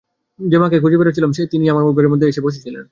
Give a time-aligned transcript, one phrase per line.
[0.39, 2.79] যে মাকে খুঁজে বেড়াচ্ছিলুম তিনিই আমার ঘরের মধ্যে এসে বসে ছিলেন।